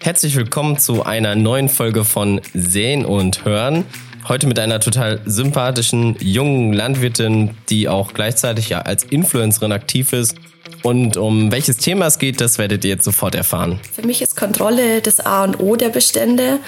[0.00, 3.86] Herzlich willkommen zu einer neuen Folge von Sehen und Hören.
[4.28, 10.36] Heute mit einer total sympathischen jungen Landwirtin, die auch gleichzeitig ja als Influencerin aktiv ist.
[10.82, 13.80] Und um welches Thema es geht, das werdet ihr jetzt sofort erfahren.
[13.92, 16.60] Für mich ist Kontrolle das A und O der Bestände.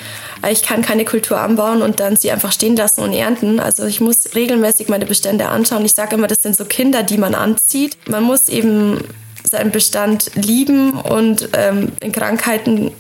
[0.51, 3.61] Ich kann keine Kultur anbauen und dann sie einfach stehen lassen und ernten.
[3.61, 5.85] Also ich muss regelmäßig meine Bestände anschauen.
[5.85, 7.99] Ich sage immer, das sind so Kinder, die man anzieht.
[8.09, 9.05] Man muss eben
[9.51, 12.93] seinen Bestand lieben und ähm, in Krankheiten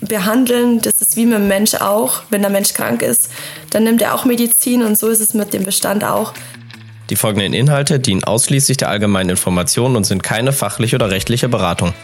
[0.00, 0.80] behandeln.
[0.82, 2.22] Das ist wie mit dem Mensch auch.
[2.28, 3.30] Wenn der Mensch krank ist,
[3.70, 6.34] dann nimmt er auch Medizin und so ist es mit dem Bestand auch.
[7.08, 11.94] Die folgenden Inhalte dienen ausschließlich der allgemeinen Information und sind keine fachliche oder rechtliche Beratung.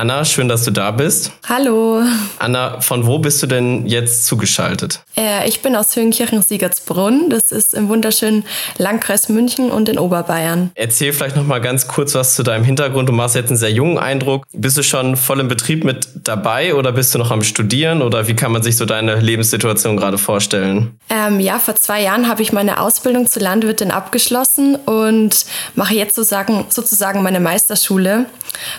[0.00, 1.30] Anna, schön, dass du da bist.
[1.46, 2.00] Hallo.
[2.38, 5.00] Anna, von wo bist du denn jetzt zugeschaltet?
[5.14, 7.28] Äh, ich bin aus Höhenkirchen-Siegertsbrunn.
[7.28, 8.44] Das ist im wunderschönen
[8.78, 10.70] Landkreis München und in Oberbayern.
[10.74, 13.10] Erzähl vielleicht noch mal ganz kurz was zu deinem Hintergrund.
[13.10, 14.46] Du machst jetzt einen sehr jungen Eindruck.
[14.54, 18.26] Bist du schon voll im Betrieb mit dabei oder bist du noch am Studieren oder
[18.26, 20.98] wie kann man sich so deine Lebenssituation gerade vorstellen?
[21.10, 26.14] Ähm, ja, vor zwei Jahren habe ich meine Ausbildung zur Landwirtin abgeschlossen und mache jetzt
[26.14, 28.24] sozusagen, sozusagen meine Meisterschule.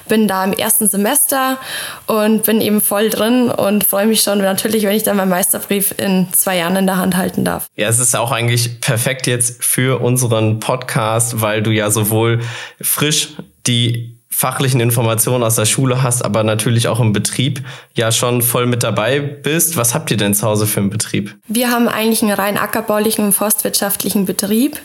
[0.08, 1.59] Bin da im ersten Semester Semester
[2.08, 5.94] und bin eben voll drin und freue mich schon natürlich, wenn ich dann meinen Meisterbrief
[5.98, 7.67] in zwei Jahren in der Hand halten darf.
[7.76, 12.42] Ja, es ist auch eigentlich perfekt jetzt für unseren Podcast, weil du ja sowohl
[12.82, 13.30] frisch
[13.67, 17.62] die fachlichen Informationen aus der Schule hast, aber natürlich auch im Betrieb
[17.94, 19.78] ja schon voll mit dabei bist.
[19.78, 21.38] Was habt ihr denn zu Hause für einen Betrieb?
[21.48, 24.80] Wir haben eigentlich einen rein ackerbaulichen und forstwirtschaftlichen Betrieb.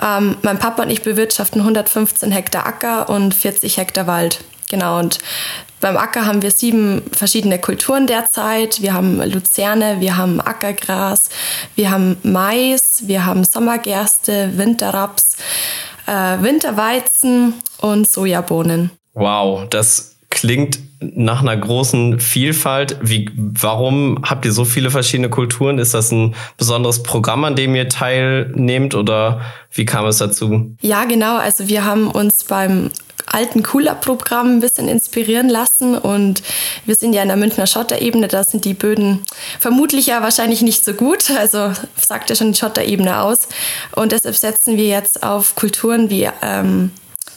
[0.00, 4.44] Ähm, mein Papa und ich bewirtschaften 115 Hektar Acker und 40 Hektar Wald.
[4.72, 5.18] Genau, und
[5.82, 8.80] beim Acker haben wir sieben verschiedene Kulturen derzeit.
[8.80, 11.28] Wir haben Luzerne, wir haben Ackergras,
[11.74, 15.36] wir haben Mais, wir haben Sommergerste, Winterraps,
[16.06, 18.92] äh, Winterweizen und Sojabohnen.
[19.12, 22.96] Wow, das klingt nach einer großen Vielfalt.
[23.02, 25.78] Wie, warum habt ihr so viele verschiedene Kulturen?
[25.78, 30.74] Ist das ein besonderes Programm, an dem ihr teilnehmt oder wie kam es dazu?
[30.80, 31.36] Ja, genau.
[31.36, 32.90] Also wir haben uns beim
[33.32, 35.96] alten Cooler-Programm ein bisschen inspirieren lassen.
[35.96, 36.42] Und
[36.84, 39.22] wir sind ja in der Münchner Schotterebene, da sind die Böden
[39.58, 41.30] vermutlich ja wahrscheinlich nicht so gut.
[41.38, 43.48] Also sagt ja schon die Schotterebene aus.
[43.94, 46.92] Und deshalb setzen wir jetzt auf Kulturen wie ähm,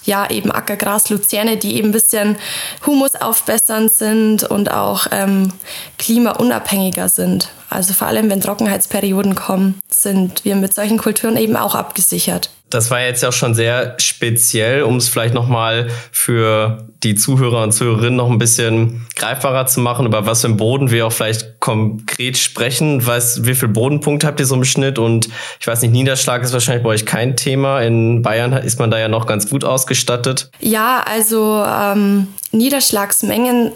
[0.05, 2.37] ja, eben Ackergras, Luzerne, die eben ein bisschen
[2.85, 5.51] humusaufbessernd sind und auch ähm,
[5.97, 7.49] klimaunabhängiger sind.
[7.69, 12.49] Also vor allem, wenn Trockenheitsperioden kommen, sind wir mit solchen Kulturen eben auch abgesichert.
[12.75, 17.71] Das war jetzt ja schon sehr speziell, um es vielleicht nochmal für die Zuhörer und
[17.71, 21.61] Zuhörerinnen noch ein bisschen greifbarer zu machen, über was für einen Boden wir auch vielleicht
[21.61, 23.05] konkret sprechen.
[23.05, 24.99] Weiß, wie viel Bodenpunkte habt ihr so im Schnitt?
[24.99, 27.79] Und ich weiß nicht, Niederschlag ist wahrscheinlich bei euch kein Thema.
[27.79, 30.49] In Bayern ist man da ja noch ganz gut ausgestattet.
[30.59, 33.71] Ja, also ähm, Niederschlagsmengen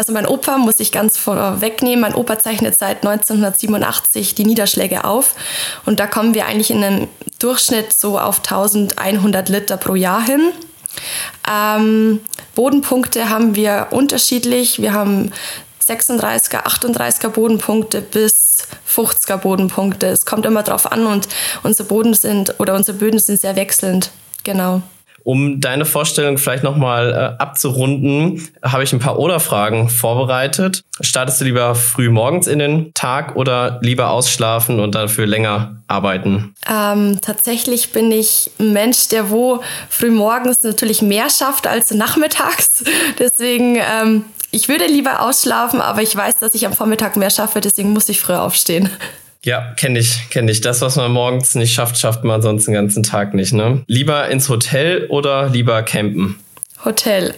[0.00, 2.00] also mein Opa muss ich ganz vorwegnehmen.
[2.00, 5.34] Mein Opa zeichnet seit 1987 die Niederschläge auf
[5.84, 10.52] und da kommen wir eigentlich in einem Durchschnitt so auf 1100 Liter pro Jahr hin.
[11.46, 12.20] Ähm,
[12.54, 14.80] Bodenpunkte haben wir unterschiedlich.
[14.80, 15.32] Wir haben
[15.86, 20.06] 36er, 38er Bodenpunkte bis 50er Bodenpunkte.
[20.06, 21.28] Es kommt immer drauf an und
[21.62, 24.12] unsere Boden sind oder unsere Böden sind sehr wechselnd.
[24.44, 24.80] Genau.
[25.22, 30.82] Um deine Vorstellung vielleicht nochmal äh, abzurunden, habe ich ein paar Oder-Fragen vorbereitet.
[31.00, 36.54] Startest du lieber früh morgens in den Tag oder lieber ausschlafen und dafür länger arbeiten?
[36.70, 42.84] Ähm, tatsächlich bin ich ein Mensch, der wo früh morgens natürlich mehr schafft als nachmittags.
[43.18, 47.60] Deswegen ähm, ich würde lieber ausschlafen, aber ich weiß, dass ich am Vormittag mehr schaffe,
[47.60, 48.90] deswegen muss ich früher aufstehen.
[49.44, 50.60] Ja, kenne ich, kenne ich.
[50.60, 53.52] Das, was man morgens nicht schafft, schafft man sonst den ganzen Tag nicht.
[53.52, 53.82] Ne?
[53.86, 56.38] Lieber ins Hotel oder lieber campen?
[56.84, 57.34] Hotel.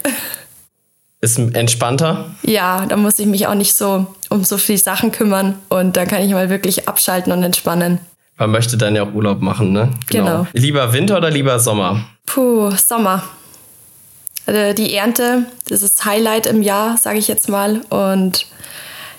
[1.21, 2.31] Ist entspannter?
[2.41, 6.05] Ja, da muss ich mich auch nicht so um so viele Sachen kümmern und da
[6.05, 7.99] kann ich mal wirklich abschalten und entspannen.
[8.37, 9.89] Man möchte dann ja auch Urlaub machen, ne?
[10.09, 10.25] Genau.
[10.25, 10.47] genau.
[10.51, 12.03] Lieber Winter oder lieber Sommer?
[12.25, 13.23] Puh, Sommer.
[14.45, 17.81] Also die Ernte, das ist Highlight im Jahr, sage ich jetzt mal.
[17.89, 18.47] Und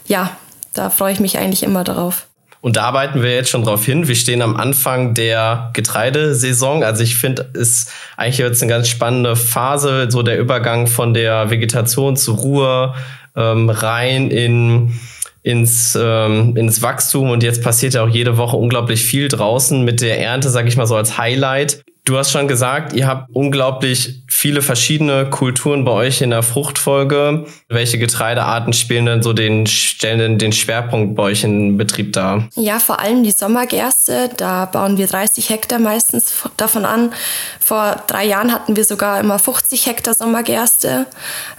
[0.07, 0.37] ja,
[0.75, 2.27] da freue ich mich eigentlich immer darauf.
[2.65, 4.09] Und da arbeiten wir jetzt schon drauf hin.
[4.09, 6.83] Wir stehen am Anfang der Getreidesaison.
[6.83, 11.51] Also ich finde, ist eigentlich jetzt eine ganz spannende Phase, so der Übergang von der
[11.51, 12.95] Vegetation zur Ruhe
[13.37, 14.99] ähm, rein in
[15.43, 20.01] ins, ähm, ins Wachstum und jetzt passiert ja auch jede Woche unglaublich viel draußen mit
[20.01, 21.85] der Ernte, sage ich mal so als Highlight.
[22.07, 27.47] Du hast schon gesagt, ihr habt unglaublich viele verschiedene Kulturen bei euch in der Fruchtfolge.
[27.71, 32.47] Welche Getreidearten spielen denn so den, stellen denn den Schwerpunkt bei euch in Betrieb dar?
[32.57, 34.29] Ja, vor allem die Sommergerste.
[34.37, 37.15] Da bauen wir 30 Hektar meistens davon an.
[37.59, 41.07] Vor drei Jahren hatten wir sogar immer 50 Hektar Sommergerste.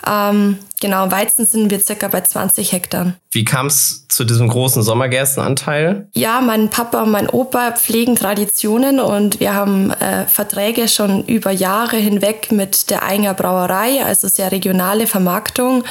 [0.08, 3.13] Ähm, genau, Weizen sind wir circa bei 20 Hektar.
[3.31, 6.07] Wie kam es zu diesem großen Sommergerstenanteil?
[6.13, 11.51] Ja, mein Papa und mein Opa pflegen Traditionen und wir haben äh, Verträge schon über
[11.51, 15.83] Jahre hinweg mit der Einger Brauerei, also sehr regionale Vermarktung.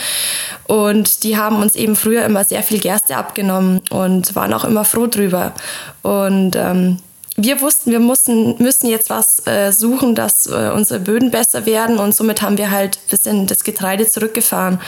[0.67, 4.85] Und die haben uns eben früher immer sehr viel Gerste abgenommen und waren auch immer
[4.85, 5.53] froh drüber.
[6.03, 6.99] Und ähm,
[7.37, 11.99] wir wussten, wir mussten, müssen jetzt was äh, suchen, dass äh, unsere Böden besser werden
[11.99, 14.81] und somit haben wir halt ein bisschen das Getreide zurückgefahren.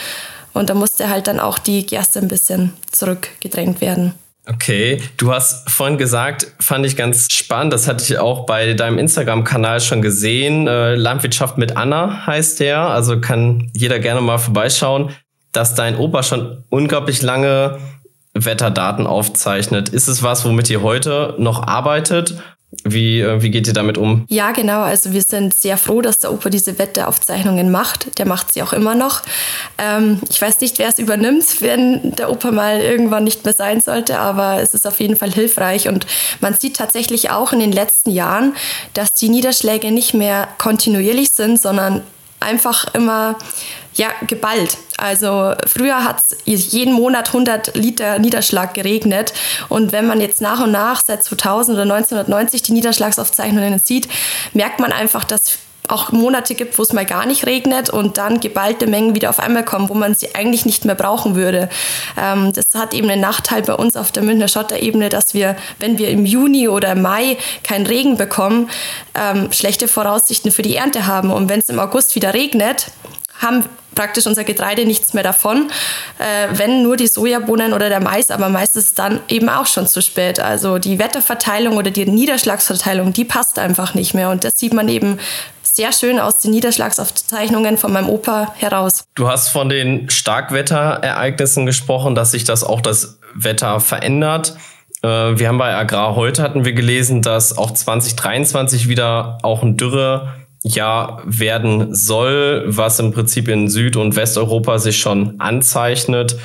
[0.53, 4.13] Und da musste halt dann auch die Gerste ein bisschen zurückgedrängt werden.
[4.49, 8.97] Okay, du hast vorhin gesagt, fand ich ganz spannend, das hatte ich auch bei deinem
[8.97, 10.67] Instagram-Kanal schon gesehen.
[10.67, 15.11] Äh, Landwirtschaft mit Anna heißt der, also kann jeder gerne mal vorbeischauen,
[15.51, 17.77] dass dein Opa schon unglaublich lange
[18.45, 19.89] Wetterdaten aufzeichnet.
[19.89, 22.35] Ist es was, womit ihr heute noch arbeitet?
[22.83, 24.25] Wie, äh, wie geht ihr damit um?
[24.27, 24.81] Ja, genau.
[24.81, 28.19] Also wir sind sehr froh, dass der Opa diese Wetteraufzeichnungen macht.
[28.19, 29.21] Der macht sie auch immer noch.
[29.77, 33.79] Ähm, ich weiß nicht, wer es übernimmt, wenn der Opa mal irgendwann nicht mehr sein
[33.79, 35.87] sollte, aber es ist auf jeden Fall hilfreich.
[35.87, 36.05] Und
[36.41, 38.53] man sieht tatsächlich auch in den letzten Jahren,
[38.93, 42.03] dass die Niederschläge nicht mehr kontinuierlich sind, sondern
[42.41, 43.37] einfach immer
[43.93, 44.77] ja, geballt.
[44.97, 49.33] Also früher hat es jeden Monat 100 Liter Niederschlag geregnet.
[49.69, 54.09] Und wenn man jetzt nach und nach seit 2000 oder 1990 die Niederschlagsaufzeichnungen sieht,
[54.53, 58.39] merkt man einfach, dass auch Monate gibt, wo es mal gar nicht regnet und dann
[58.39, 61.69] geballte Mengen wieder auf einmal kommen, wo man sie eigentlich nicht mehr brauchen würde.
[62.21, 65.97] Ähm, das hat eben einen Nachteil bei uns auf der Münchner Schotterebene, dass wir, wenn
[65.97, 68.69] wir im Juni oder Mai keinen Regen bekommen,
[69.15, 71.31] ähm, schlechte Voraussichten für die Ernte haben.
[71.31, 72.87] Und wenn es im August wieder regnet,
[73.41, 73.65] haben
[73.97, 75.71] praktisch unser Getreide nichts mehr davon,
[76.19, 80.01] äh, wenn nur die Sojabohnen oder der Mais, aber meistens dann eben auch schon zu
[80.01, 80.39] spät.
[80.39, 84.87] Also die Wetterverteilung oder die Niederschlagsverteilung, die passt einfach nicht mehr und das sieht man
[84.87, 85.19] eben
[85.63, 89.05] sehr schön aus den Niederschlagsaufzeichnungen von meinem Opa heraus.
[89.15, 94.55] Du hast von den Starkwetterereignissen gesprochen, dass sich das auch das Wetter verändert.
[95.01, 99.75] Äh, wir haben bei Agrar heute hatten wir gelesen, dass auch 2023 wieder auch ein
[99.75, 100.33] Dürre
[100.67, 106.37] Jahr werden soll, was im Prinzip in Süd- und Westeuropa sich schon anzeichnet.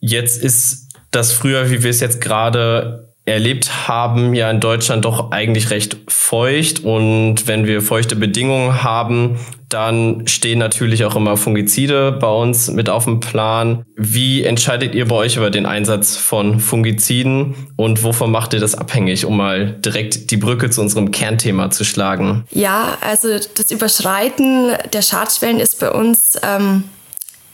[0.00, 5.30] Jetzt ist das früher, wie wir es jetzt gerade erlebt haben, ja in Deutschland doch
[5.30, 6.84] eigentlich recht feucht.
[6.84, 9.38] Und wenn wir feuchte Bedingungen haben,
[9.70, 13.84] dann stehen natürlich auch immer Fungizide bei uns mit auf dem Plan.
[13.96, 18.74] Wie entscheidet ihr bei euch über den Einsatz von Fungiziden und wovon macht ihr das
[18.74, 22.44] abhängig, um mal direkt die Brücke zu unserem Kernthema zu schlagen?
[22.50, 26.84] Ja, also das Überschreiten der Schadschwellen ist bei uns ähm,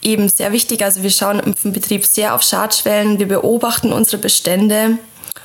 [0.02, 0.82] eben sehr wichtig.
[0.82, 3.18] Also wir schauen im Betrieb sehr auf Schadschwellen.
[3.18, 4.98] Wir beobachten unsere Bestände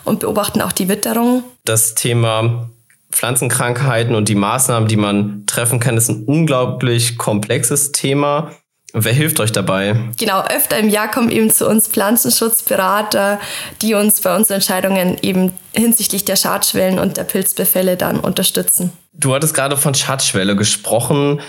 [0.06, 1.44] und beobachten auch die Witterung.
[1.66, 2.70] Das Thema
[3.12, 8.52] Pflanzenkrankheiten und die Maßnahmen, die man treffen kann, ist ein unglaublich komplexes Thema.
[8.94, 9.96] Wer hilft euch dabei?
[10.18, 13.40] Genau, öfter im Jahr kommen eben zu uns Pflanzenschutzberater,
[13.82, 18.92] die uns bei unseren Entscheidungen eben hinsichtlich der Schadschwellen und der Pilzbefälle dann unterstützen.
[19.14, 21.40] Du hattest gerade von Schadschwelle gesprochen.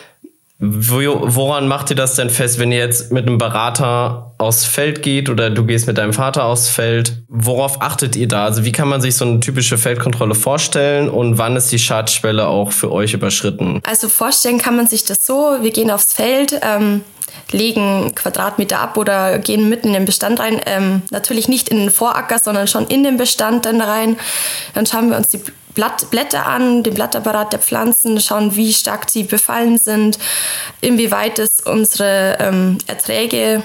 [0.65, 5.29] Woran macht ihr das denn fest, wenn ihr jetzt mit einem Berater aufs Feld geht
[5.29, 7.25] oder du gehst mit deinem Vater aufs Feld?
[7.27, 8.45] Worauf achtet ihr da?
[8.45, 12.47] Also wie kann man sich so eine typische Feldkontrolle vorstellen und wann ist die Schadschwelle
[12.47, 13.81] auch für euch überschritten?
[13.85, 17.01] Also vorstellen kann man sich das so, wir gehen aufs Feld, ähm,
[17.51, 20.61] legen Quadratmeter ab oder gehen mitten in den Bestand rein.
[20.67, 24.17] Ähm, natürlich nicht in den Voracker, sondern schon in den Bestand dann rein.
[24.75, 25.41] Dann schauen wir uns die
[25.75, 30.19] Blatt, Blätter an, den Blattapparat der Pflanzen, schauen, wie stark sie befallen sind,
[30.81, 33.63] inwieweit es unsere ähm, Erträge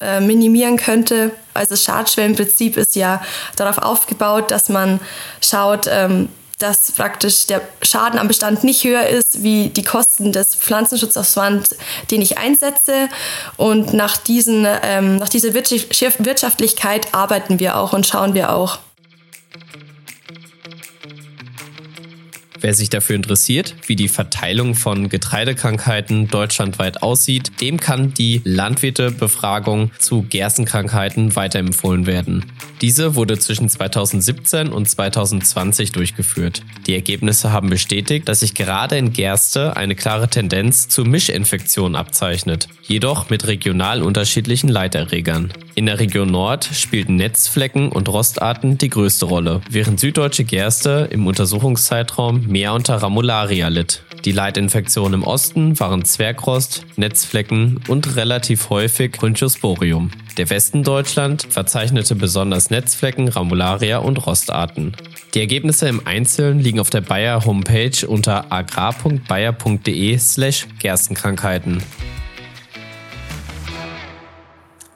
[0.00, 1.32] äh, minimieren könnte.
[1.54, 3.20] Also das Schadschwellenprinzip ist ja
[3.56, 5.00] darauf aufgebaut, dass man
[5.42, 10.54] schaut, ähm, dass praktisch der Schaden am Bestand nicht höher ist wie die Kosten des
[10.54, 11.76] Pflanzenschutzaufwands,
[12.10, 13.08] den ich einsetze.
[13.56, 18.78] Und nach, diesen, ähm, nach dieser Wirtschaftlichkeit arbeiten wir auch und schauen wir auch.
[22.60, 29.90] Wer sich dafür interessiert, wie die Verteilung von Getreidekrankheiten deutschlandweit aussieht, dem kann die Landwirtebefragung
[29.98, 32.44] zu Gerstenkrankheiten weiterempfohlen werden.
[32.80, 36.62] Diese wurde zwischen 2017 und 2020 durchgeführt.
[36.86, 42.68] Die Ergebnisse haben bestätigt, dass sich gerade in Gerste eine klare Tendenz zu Mischinfektionen abzeichnet,
[42.82, 45.52] jedoch mit regional unterschiedlichen Leiterregern.
[45.78, 51.24] In der Region Nord spielten Netzflecken und Rostarten die größte Rolle, während süddeutsche Gerste im
[51.28, 54.02] Untersuchungszeitraum mehr unter Ramularia litt.
[54.24, 60.10] Die Leitinfektionen im Osten waren Zwergrost, Netzflecken und relativ häufig Bronchosporium.
[60.36, 64.96] Der Westen Deutschland verzeichnete besonders Netzflecken, Ramularia und Rostarten.
[65.34, 71.84] Die Ergebnisse im Einzelnen liegen auf der Bayer Homepage unter agrar.bayer.de slash Gerstenkrankheiten.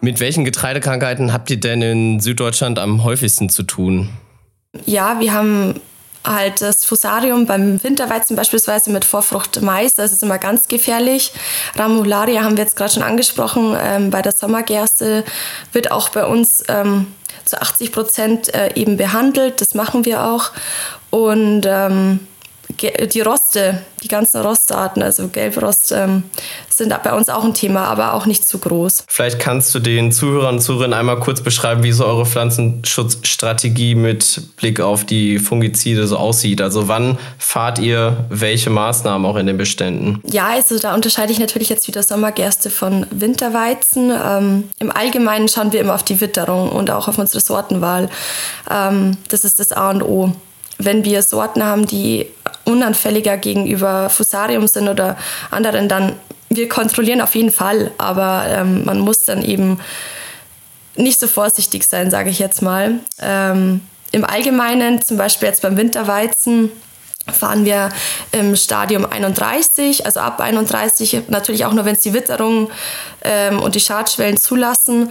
[0.04, 4.10] Mit welchen Getreidekrankheiten habt ihr denn in Süddeutschland am häufigsten zu tun?
[4.84, 5.80] Ja, wir haben
[6.24, 11.32] halt das Fusarium beim Winterweizen beispielsweise mit Vorfrucht Mais, das ist immer ganz gefährlich.
[11.76, 15.24] Ramularia haben wir jetzt gerade schon angesprochen, ähm, bei der Sommergerste
[15.72, 17.06] wird auch bei uns ähm,
[17.44, 20.50] zu 80 Prozent äh, eben behandelt, das machen wir auch.
[21.10, 22.26] Und ähm,
[22.80, 26.24] die Roste, die ganzen Rostarten, also Gelbrost, ähm,
[26.68, 29.04] sind bei uns auch ein Thema, aber auch nicht zu groß.
[29.08, 34.56] Vielleicht kannst du den Zuhörern und Zuhörern einmal kurz beschreiben, wie so eure Pflanzenschutzstrategie mit
[34.56, 36.60] Blick auf die Fungizide so aussieht.
[36.60, 40.20] Also wann fahrt ihr welche Maßnahmen auch in den Beständen?
[40.24, 44.10] Ja, also da unterscheide ich natürlich jetzt wieder Sommergerste von Winterweizen.
[44.10, 48.08] Ähm, Im Allgemeinen schauen wir immer auf die Witterung und auch auf unsere Sortenwahl.
[48.70, 50.32] Ähm, das ist das A und O
[50.84, 52.26] wenn wir Sorten haben, die
[52.64, 55.16] unanfälliger gegenüber Fusarium sind oder
[55.50, 56.14] anderen, dann
[56.48, 59.80] wir kontrollieren auf jeden Fall, aber ähm, man muss dann eben
[60.96, 63.00] nicht so vorsichtig sein, sage ich jetzt mal.
[63.18, 66.70] Ähm, Im Allgemeinen, zum Beispiel jetzt beim Winterweizen,
[67.32, 67.90] fahren wir
[68.32, 72.70] im Stadium 31, also ab 31, natürlich auch nur, wenn es die Witterung
[73.22, 75.10] ähm, und die Schadschwellen zulassen.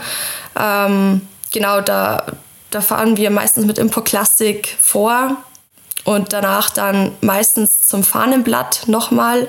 [0.59, 2.25] Ähm, genau, da,
[2.69, 5.37] da fahren wir meistens mit Impro Classic vor
[6.03, 9.47] und danach dann meistens zum Fahnenblatt nochmal.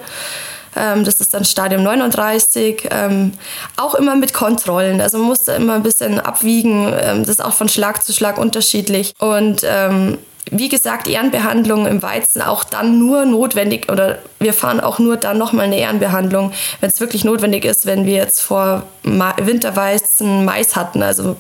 [0.75, 2.88] Ähm, das ist dann Stadium 39.
[2.90, 3.32] Ähm,
[3.76, 5.00] auch immer mit Kontrollen.
[5.00, 6.92] Also man muss da immer ein bisschen abwiegen.
[6.99, 9.14] Ähm, das ist auch von Schlag zu Schlag unterschiedlich.
[9.18, 10.18] Und ähm,
[10.54, 15.38] wie gesagt, Ehrenbehandlung im Weizen auch dann nur notwendig oder wir fahren auch nur dann
[15.38, 21.02] nochmal eine Ehrenbehandlung, wenn es wirklich notwendig ist, wenn wir jetzt vor Winterweizen Mais hatten.
[21.02, 21.37] Also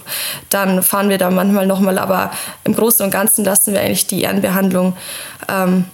[0.48, 2.32] dann fahren wir da manchmal nochmal, aber
[2.64, 4.96] im Großen und Ganzen lassen wir eigentlich die Ehrenbehandlung
[5.46, 5.84] ähm,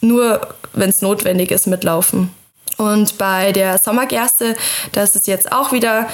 [0.00, 0.40] nur,
[0.72, 2.30] wenn es notwendig ist, mitlaufen.
[2.82, 4.56] Und bei der Sommergerste,
[4.92, 6.08] da ist jetzt auch wieder,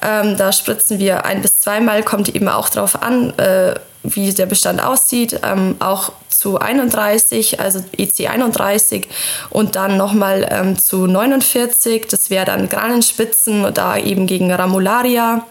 [0.00, 3.74] ähm, da spritzen wir ein bis zweimal, kommt eben auch darauf an, äh,
[4.04, 9.08] wie der Bestand aussieht, ähm, auch zu 31, also EC 31
[9.50, 15.46] und dann nochmal ähm, zu 49, das wäre dann Granenspitzen, da eben gegen Ramularia.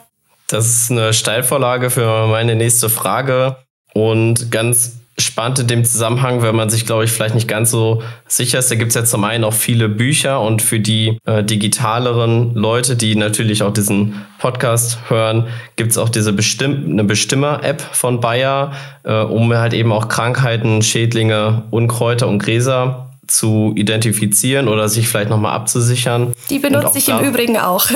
[0.47, 3.55] Das ist eine Steilvorlage für meine nächste Frage
[3.93, 8.01] und ganz spannend in dem Zusammenhang, wenn man sich, glaube ich, vielleicht nicht ganz so
[8.27, 8.71] sicher ist.
[8.71, 12.95] Da gibt es ja zum einen auch viele Bücher und für die äh, digitaleren Leute,
[12.95, 18.73] die natürlich auch diesen Podcast hören, gibt es auch diese Bestimm eine Bestimmer-App von Bayer,
[19.03, 25.29] äh, um halt eben auch Krankheiten, Schädlinge, Unkräuter und Gräser zu identifizieren oder sich vielleicht
[25.29, 26.33] nochmal abzusichern.
[26.49, 27.85] Die benutze ich im Übrigen auch.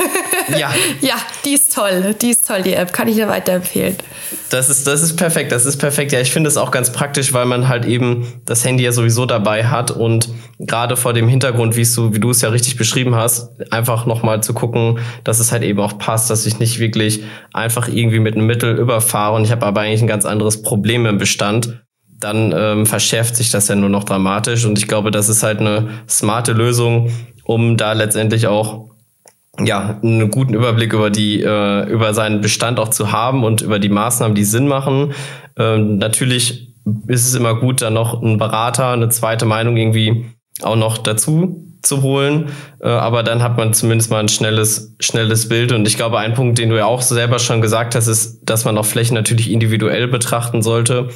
[0.56, 0.72] Ja.
[1.00, 2.14] ja, die ist toll.
[2.22, 2.92] Die ist toll, die App.
[2.92, 3.96] Kann ich dir weiterempfehlen.
[4.48, 5.50] Das ist, das ist perfekt.
[5.50, 6.12] Das ist perfekt.
[6.12, 9.26] Ja, ich finde es auch ganz praktisch, weil man halt eben das Handy ja sowieso
[9.26, 10.28] dabei hat und
[10.60, 14.40] gerade vor dem Hintergrund, wie du, wie du es ja richtig beschrieben hast, einfach nochmal
[14.40, 18.36] zu gucken, dass es halt eben auch passt, dass ich nicht wirklich einfach irgendwie mit
[18.36, 21.82] einem Mittel überfahre und ich habe aber eigentlich ein ganz anderes Problem im Bestand
[22.18, 24.64] dann ähm, verschärft sich das ja nur noch dramatisch.
[24.64, 27.10] Und ich glaube, das ist halt eine smarte Lösung,
[27.44, 28.90] um da letztendlich auch
[29.64, 33.78] ja, einen guten Überblick über die, äh, über seinen Bestand auch zu haben und über
[33.78, 35.14] die Maßnahmen, die Sinn machen.
[35.58, 36.74] Ähm, natürlich
[37.06, 40.26] ist es immer gut, dann noch einen Berater, eine zweite Meinung irgendwie
[40.62, 42.50] auch noch dazu zu holen.
[42.80, 45.72] Äh, aber dann hat man zumindest mal ein schnelles, schnelles Bild.
[45.72, 48.64] Und ich glaube, ein Punkt, den du ja auch selber schon gesagt hast, ist, dass
[48.64, 51.08] man auch Flächen natürlich individuell betrachten sollte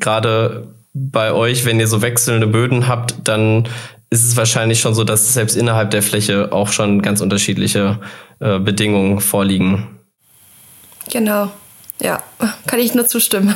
[0.00, 3.68] gerade bei euch, wenn ihr so wechselnde Böden habt, dann
[4.10, 8.00] ist es wahrscheinlich schon so, dass selbst innerhalb der Fläche auch schon ganz unterschiedliche
[8.40, 9.98] äh, Bedingungen vorliegen.
[11.10, 11.50] Genau,
[12.00, 12.22] ja,
[12.66, 13.54] kann ich nur zustimmen.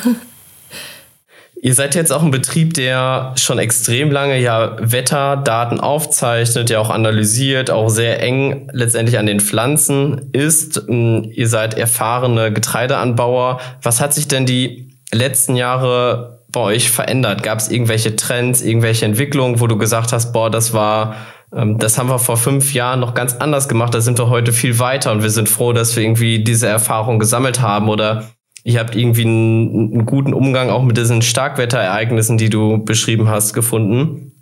[1.65, 6.91] Ihr seid jetzt auch ein Betrieb, der schon extrem lange ja Wetterdaten aufzeichnet, ja auch
[6.91, 10.83] analysiert, auch sehr eng letztendlich an den Pflanzen ist.
[10.89, 13.61] Ihr seid erfahrene Getreideanbauer.
[13.81, 17.43] Was hat sich denn die letzten Jahre bei euch verändert?
[17.43, 21.17] Gab es irgendwelche Trends, irgendwelche Entwicklungen, wo du gesagt hast, boah, das war,
[21.55, 24.53] ähm, das haben wir vor fünf Jahren noch ganz anders gemacht, da sind wir heute
[24.53, 28.31] viel weiter und wir sind froh, dass wir irgendwie diese Erfahrung gesammelt haben oder
[28.65, 33.55] ihr habt irgendwie einen, einen guten Umgang auch mit diesen Starkwetterereignissen, die du beschrieben hast,
[33.55, 34.33] gefunden.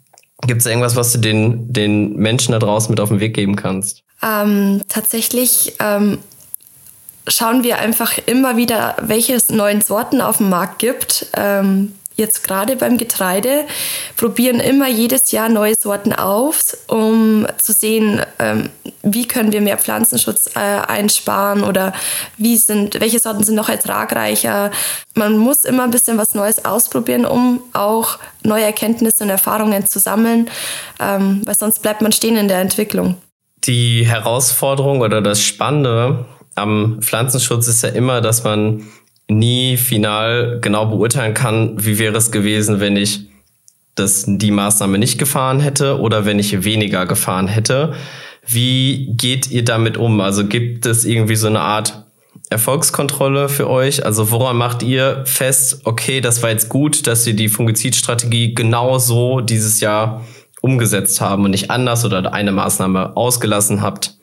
[0.47, 3.57] Gibt es irgendwas, was du den, den Menschen da draußen mit auf den Weg geben
[3.57, 4.03] kannst?
[4.23, 6.19] Ähm, tatsächlich ähm,
[7.29, 11.27] schauen wir einfach immer wieder, welche neuen Sorten auf dem Markt gibt.
[11.37, 13.65] Ähm, jetzt gerade beim Getreide,
[14.17, 18.71] probieren immer jedes Jahr neue Sorten auf, um zu sehen, ähm,
[19.03, 21.93] wie können wir mehr Pflanzenschutz äh, einsparen oder
[22.37, 24.71] wie sind, welche Sorten sind noch ertragreicher.
[25.15, 29.99] Man muss immer ein bisschen was Neues ausprobieren, um auch neue Erkenntnisse und Erfahrungen zu
[29.99, 30.49] sammeln,
[31.01, 33.17] ähm, weil sonst bleibt man stehen in der Entwicklung.
[33.65, 36.25] Die Herausforderung oder das Spannende
[36.55, 38.87] am Pflanzenschutz ist ja immer, dass man
[39.31, 43.31] nie final genau beurteilen kann, wie wäre es gewesen, wenn ich
[43.95, 47.95] das, die Maßnahme nicht gefahren hätte oder wenn ich weniger gefahren hätte.
[48.47, 50.21] Wie geht ihr damit um?
[50.21, 52.05] Also gibt es irgendwie so eine Art
[52.49, 54.05] Erfolgskontrolle für euch?
[54.05, 58.99] Also woran macht ihr fest, okay, das war jetzt gut, dass ihr die Fungizidstrategie genau
[58.99, 60.25] so dieses Jahr
[60.61, 64.17] umgesetzt haben und nicht anders oder eine Maßnahme ausgelassen habt?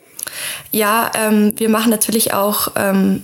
[0.72, 3.24] Ja, ähm, wir machen natürlich auch ähm,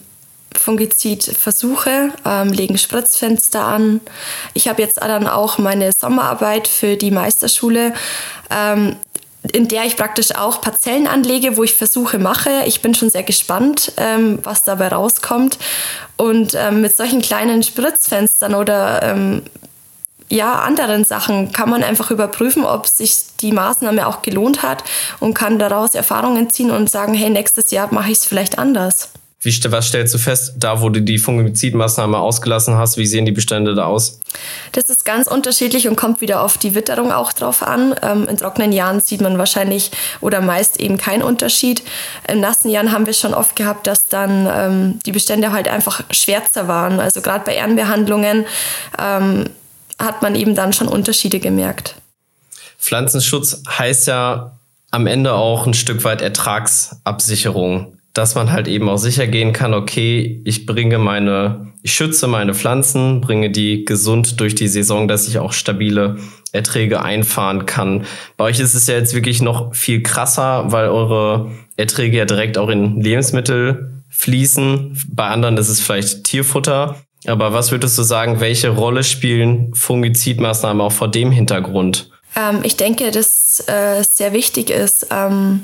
[0.57, 4.01] Fungizidversuche, ähm, legen Spritzfenster an.
[4.53, 7.93] Ich habe jetzt dann auch meine Sommerarbeit für die Meisterschule.
[8.49, 8.97] Ähm,
[9.51, 12.63] in der ich praktisch auch Parzellen anlege, wo ich Versuche mache.
[12.65, 15.57] Ich bin schon sehr gespannt, ähm, was dabei rauskommt.
[16.15, 19.41] Und ähm, mit solchen kleinen Spritzfenstern oder ähm,
[20.29, 24.83] ja, anderen Sachen kann man einfach überprüfen, ob sich die Maßnahme auch gelohnt hat
[25.19, 29.09] und kann daraus Erfahrungen ziehen und sagen, hey, nächstes Jahr mache ich es vielleicht anders.
[29.43, 33.33] Wie, was stellst du fest, da wo du die Fungizidmaßnahme ausgelassen hast, wie sehen die
[33.33, 34.21] Bestände da aus?
[34.71, 37.93] Das ist ganz unterschiedlich und kommt wieder auf die Witterung auch drauf an.
[38.01, 41.83] Ähm, in trockenen Jahren sieht man wahrscheinlich oder meist eben keinen Unterschied.
[42.31, 46.01] In nassen Jahren haben wir schon oft gehabt, dass dann ähm, die Bestände halt einfach
[46.11, 47.01] schwärzer waren.
[47.01, 48.45] Also gerade bei Ehrenbehandlungen
[48.97, 49.49] ähm,
[49.99, 51.95] hat man eben dann schon Unterschiede gemerkt.
[52.79, 54.53] Pflanzenschutz heißt ja
[54.89, 59.73] am Ende auch ein Stück weit Ertragsabsicherung dass man halt eben auch sicher gehen kann,
[59.73, 65.27] okay, ich bringe meine, ich schütze meine Pflanzen, bringe die gesund durch die Saison, dass
[65.27, 66.17] ich auch stabile
[66.51, 68.05] Erträge einfahren kann.
[68.37, 72.59] Bei euch ist es ja jetzt wirklich noch viel krasser, weil eure Erträge ja direkt
[72.59, 74.95] auch in Lebensmittel fließen.
[75.09, 77.01] Bei anderen ist es vielleicht Tierfutter.
[77.25, 82.11] Aber was würdest du sagen, welche Rolle spielen Fungizidmaßnahmen auch vor dem Hintergrund?
[82.35, 85.61] Ähm, ich denke, dass äh, sehr wichtig ist, ähm,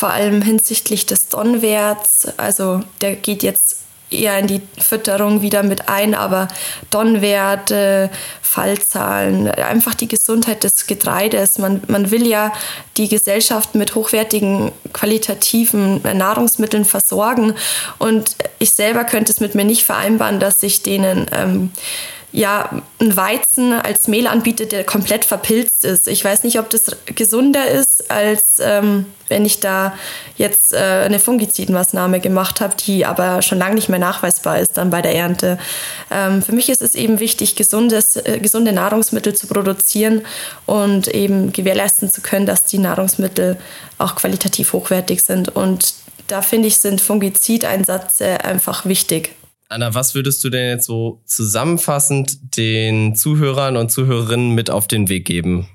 [0.00, 2.26] vor allem hinsichtlich des Donnwerts.
[2.38, 3.76] Also der geht jetzt
[4.08, 6.48] eher in die Fütterung wieder mit ein, aber
[6.88, 8.08] Donnwerte,
[8.40, 11.58] Fallzahlen, einfach die Gesundheit des Getreides.
[11.58, 12.50] Man, man will ja
[12.96, 17.54] die Gesellschaft mit hochwertigen, qualitativen Nahrungsmitteln versorgen
[17.98, 21.72] und ich selber könnte es mit mir nicht vereinbaren, dass ich denen ähm,
[22.32, 26.06] ja, ein Weizen als Mehl anbietet, der komplett verpilzt ist.
[26.06, 29.94] Ich weiß nicht, ob das gesunder ist, als ähm, wenn ich da
[30.36, 34.90] jetzt äh, eine Fungizidmaßnahme gemacht habe, die aber schon lange nicht mehr nachweisbar ist dann
[34.90, 35.58] bei der Ernte.
[36.10, 40.22] Ähm, für mich ist es eben wichtig, gesundes, äh, gesunde Nahrungsmittel zu produzieren
[40.66, 43.56] und eben gewährleisten zu können, dass die Nahrungsmittel
[43.98, 45.48] auch qualitativ hochwertig sind.
[45.48, 45.94] Und
[46.28, 49.34] da finde ich, sind Fungizideinsätze einfach wichtig.
[49.70, 55.08] Anna, was würdest du denn jetzt so zusammenfassend den Zuhörern und Zuhörerinnen mit auf den
[55.08, 55.68] Weg geben?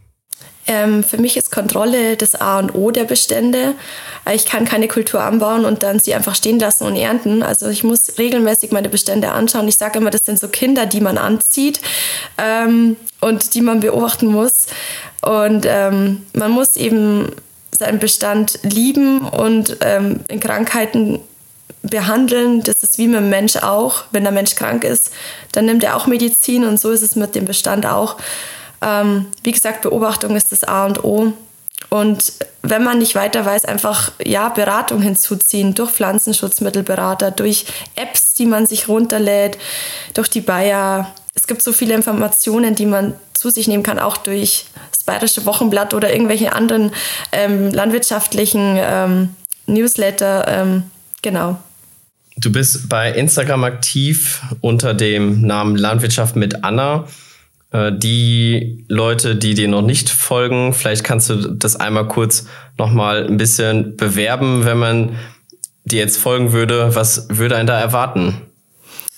[0.67, 3.73] Ähm, für mich ist Kontrolle das A und O der Bestände.
[4.33, 7.41] Ich kann keine Kultur anbauen und dann sie einfach stehen lassen und ernten.
[7.41, 9.67] Also ich muss regelmäßig meine Bestände anschauen.
[9.69, 11.79] Ich sage immer, das sind so Kinder, die man anzieht
[12.37, 14.67] ähm, und die man beobachten muss.
[15.21, 17.31] Und ähm, man muss eben
[17.71, 21.21] seinen Bestand lieben und ähm, in Krankheiten
[21.89, 22.61] behandeln.
[22.63, 24.03] Das ist wie mit dem Mensch auch.
[24.11, 25.11] Wenn der Mensch krank ist,
[25.51, 28.17] dann nimmt er auch Medizin und so ist es mit dem Bestand auch.
[28.81, 31.33] Ähm, wie gesagt, Beobachtung ist das A und O.
[31.89, 38.45] Und wenn man nicht weiter weiß, einfach ja Beratung hinzuziehen durch Pflanzenschutzmittelberater, durch Apps, die
[38.45, 39.57] man sich runterlädt,
[40.13, 41.13] durch die Bayer.
[41.35, 45.45] Es gibt so viele Informationen, die man zu sich nehmen kann, auch durch das Bayerische
[45.45, 46.91] Wochenblatt oder irgendwelche anderen
[47.31, 49.35] ähm, landwirtschaftlichen ähm,
[49.67, 50.47] Newsletter.
[50.47, 50.83] Ähm,
[51.21, 51.57] genau.
[52.37, 57.07] Du bist bei Instagram aktiv unter dem Namen Landwirtschaft mit Anna.
[57.71, 63.25] Äh, die Leute, die dir noch nicht folgen, vielleicht kannst du das einmal kurz nochmal
[63.25, 65.15] ein bisschen bewerben, wenn man
[65.85, 66.95] dir jetzt folgen würde.
[66.95, 68.41] Was würde einen da erwarten?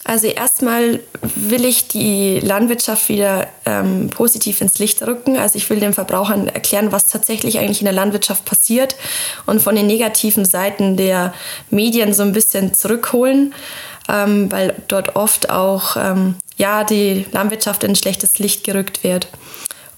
[0.08, 1.02] Also erstmal
[1.36, 5.36] will ich die Landwirtschaft wieder ähm, positiv ins Licht rücken.
[5.36, 8.96] Also ich will den Verbrauchern erklären, was tatsächlich eigentlich in der Landwirtschaft passiert
[9.48, 11.34] und von den negativen Seiten der
[11.72, 13.54] Medien so ein bisschen zurückholen,
[14.08, 19.28] ähm, weil dort oft auch ähm, ja die Landwirtschaft in schlechtes Licht gerückt wird.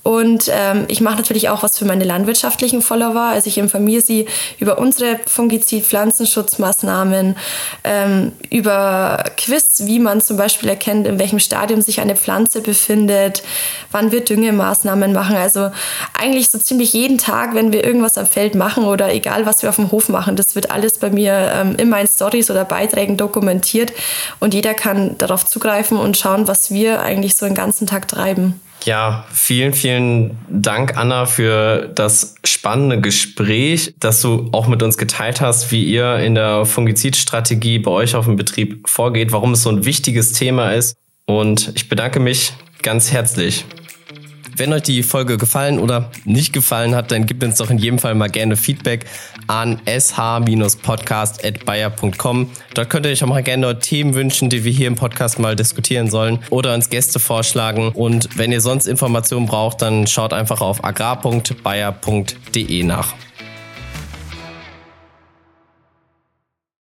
[0.01, 3.21] Und ähm, ich mache natürlich auch was für meine landwirtschaftlichen Follower.
[3.21, 7.35] Also ich informiere sie über unsere Fungizid-Pflanzenschutzmaßnahmen,
[7.83, 13.43] ähm, über Quiz, wie man zum Beispiel erkennt, in welchem Stadium sich eine Pflanze befindet,
[13.91, 15.35] wann wir Düngemaßnahmen machen.
[15.35, 15.69] Also
[16.17, 19.69] eigentlich so ziemlich jeden Tag, wenn wir irgendwas am Feld machen oder egal, was wir
[19.69, 23.17] auf dem Hof machen, das wird alles bei mir ähm, in meinen Stories oder Beiträgen
[23.17, 23.91] dokumentiert
[24.39, 28.61] und jeder kann darauf zugreifen und schauen, was wir eigentlich so den ganzen Tag treiben.
[28.85, 35.41] Ja, vielen, vielen Dank, Anna, für das spannende Gespräch, dass du auch mit uns geteilt
[35.41, 39.69] hast, wie ihr in der Fungizidstrategie bei euch auf dem Betrieb vorgeht, warum es so
[39.69, 40.97] ein wichtiges Thema ist.
[41.25, 43.65] Und ich bedanke mich ganz herzlich.
[44.59, 47.97] Wenn euch die Folge gefallen oder nicht gefallen hat, dann gebt uns doch in jedem
[47.97, 49.05] Fall mal gerne Feedback
[49.47, 52.49] an sh-podcast.bayer.com.
[52.73, 55.55] Dort könnt ihr euch auch mal gerne Themen wünschen, die wir hier im Podcast mal
[55.55, 57.93] diskutieren sollen oder uns Gäste vorschlagen.
[57.93, 63.13] Und wenn ihr sonst Informationen braucht, dann schaut einfach auf agrar.bayer.de nach.